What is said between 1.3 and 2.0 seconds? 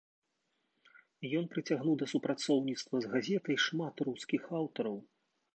Ён прыцягнуў